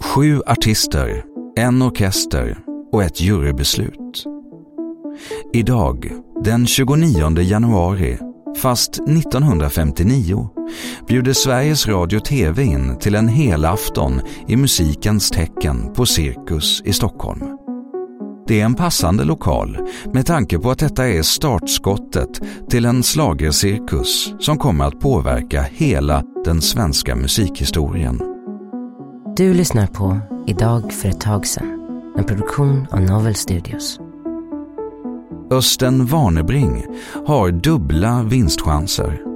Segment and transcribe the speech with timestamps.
[0.00, 1.24] Sju artister,
[1.56, 2.58] en orkester
[2.92, 4.24] och ett jurybeslut.
[5.52, 6.12] Idag,
[6.44, 8.18] den 29 januari,
[8.56, 10.48] fast 1959,
[11.08, 17.57] bjuder Sveriges Radio TV in till en helafton i musikens tecken på Cirkus i Stockholm.
[18.48, 19.78] Det är en passande lokal
[20.12, 26.24] med tanke på att detta är startskottet till en slagercirkus som kommer att påverka hela
[26.44, 28.22] den svenska musikhistorien.
[29.36, 31.80] Du lyssnar på Idag för ett tag sedan,
[32.18, 34.00] en produktion av Novel Studios.
[35.50, 36.84] Östen Warnerbring
[37.26, 39.27] har dubbla vinstchanser.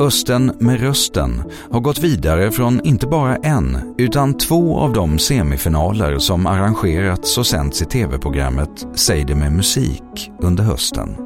[0.00, 6.18] Östen med rösten har gått vidare från inte bara en utan två av de semifinaler
[6.18, 11.16] som arrangerats och sänds i tv-programmet Säg det med musik under hösten.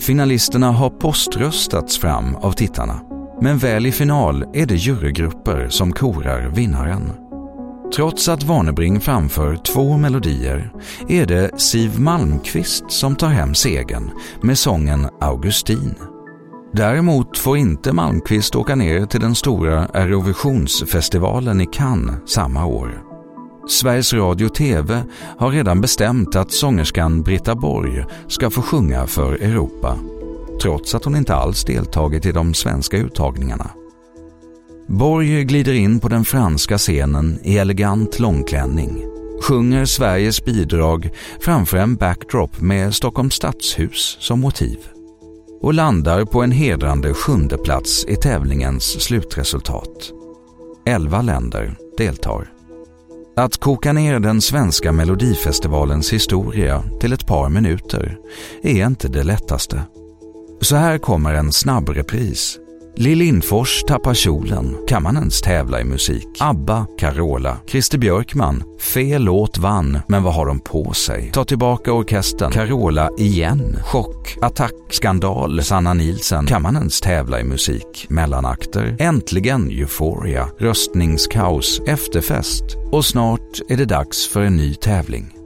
[0.00, 3.00] Finalisterna har poströstats fram av tittarna,
[3.40, 7.12] men väl i final är det jurygrupper som korar vinnaren.
[7.94, 10.72] Trots att Warnerbring framför två melodier
[11.08, 14.10] är det Siv Malmqvist som tar hem segern
[14.42, 15.94] med sången Augustin.
[16.72, 23.02] Däremot får inte Malmqvist åka ner till den stora Eurovisionsfestivalen i Cannes samma år.
[23.68, 25.02] Sveriges Radio TV
[25.38, 29.98] har redan bestämt att sångerskan Britta Borg ska få sjunga för Europa,
[30.62, 33.70] trots att hon inte alls deltagit i de svenska uttagningarna.
[34.86, 39.04] Borg glider in på den franska scenen i elegant långklänning,
[39.42, 41.10] sjunger Sveriges bidrag
[41.40, 44.78] framför en backdrop med Stockholms stadshus som motiv
[45.60, 50.12] och landar på en hedrande sjunde plats i tävlingens slutresultat.
[50.86, 52.52] Elva länder deltar.
[53.36, 58.18] Att koka ner den svenska melodifestivalens historia till ett par minuter
[58.62, 59.82] är inte det lättaste.
[60.60, 62.58] Så här kommer en snabb repris
[62.96, 64.76] Lill Lindfors tappar kjolen.
[64.88, 66.26] Kan man ens tävla i musik?
[66.40, 68.62] ABBA, Carola, Christer Björkman.
[68.94, 71.30] Fel låt vann, men vad har de på sig?
[71.32, 72.52] Ta tillbaka orkestern.
[72.52, 73.78] Carola igen.
[73.84, 76.46] Chock, attack, skandal, Sanna Nilsen.
[76.46, 78.06] Kan man ens tävla i musik?
[78.08, 78.96] Mellanakter.
[78.98, 80.48] Äntligen Euphoria.
[80.58, 82.64] Röstningskaos, efterfest.
[82.92, 85.37] Och snart är det dags för en ny tävling.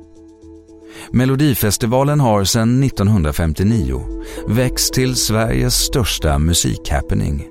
[1.10, 4.02] Melodifestivalen har sedan 1959
[4.48, 7.48] växt till Sveriges största musikhappening.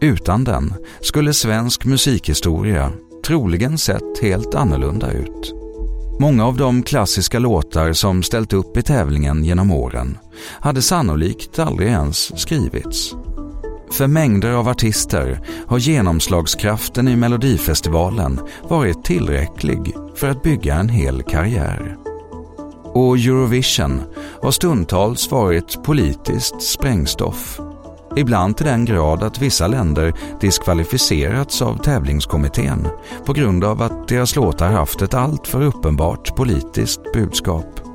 [0.00, 2.92] Utan den skulle svensk musikhistoria
[3.26, 5.54] troligen sett helt annorlunda ut.
[6.20, 10.18] Många av de klassiska låtar som ställt upp i tävlingen genom åren
[10.60, 13.14] hade sannolikt aldrig ens skrivits.
[13.92, 21.22] För mängder av artister har genomslagskraften i Melodifestivalen varit tillräcklig för att bygga en hel
[21.22, 21.96] karriär
[22.94, 24.02] och Eurovision
[24.42, 27.60] har stundtals varit politiskt sprängstoff.
[28.16, 32.88] Ibland till den grad att vissa länder diskvalificerats av tävlingskommittén
[33.26, 37.91] på grund av att deras låtar haft ett alltför uppenbart politiskt budskap.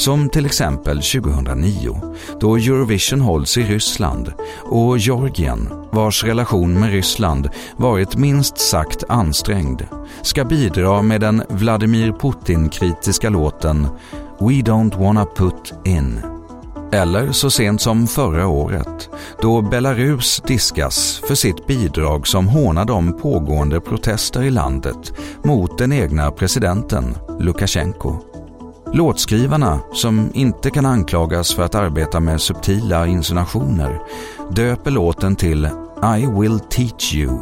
[0.00, 2.00] Som till exempel 2009
[2.40, 4.32] då Eurovision hålls i Ryssland
[4.64, 9.82] och Georgien, vars relation med Ryssland varit minst sagt ansträngd,
[10.22, 13.86] ska bidra med den Vladimir Putin-kritiska låten
[14.38, 16.20] “We don't wanna put in”
[16.92, 19.10] Eller så sent som förra året,
[19.42, 25.12] då Belarus diskas för sitt bidrag som hånar de pågående protester i landet
[25.44, 28.29] mot den egna presidenten Lukasjenko.
[28.92, 34.02] Låtskrivarna, som inte kan anklagas för att arbeta med subtila insinuationer,
[34.50, 35.68] döper låten till
[36.18, 37.38] I will teach you.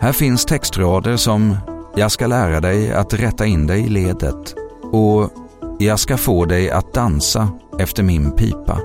[0.00, 1.56] Här finns textrader som
[1.96, 4.54] “Jag ska lära dig att rätta in dig i ledet”
[4.92, 5.30] och
[5.78, 7.48] “Jag ska få dig att dansa
[7.78, 8.80] efter min pipa”.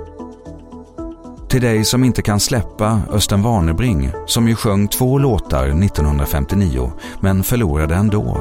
[1.50, 7.44] Till dig som inte kan släppa Östen Warnerbring, som ju sjöng två låtar 1959 men
[7.44, 8.38] förlorade ändå.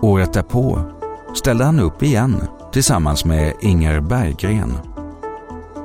[0.00, 0.93] Året därpå
[1.34, 2.42] ställde han upp igen
[2.72, 4.78] tillsammans med Inger Berggren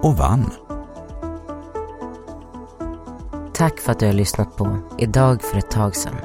[0.02, 0.52] och vann.
[3.54, 6.16] Tack för att du har lyssnat på Idag för ett tag sedan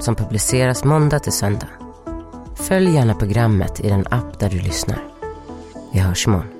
[0.00, 1.68] som publiceras måndag till söndag.
[2.54, 4.98] Följ gärna programmet i den app där du lyssnar.
[5.92, 6.59] Vi hörs imorgon.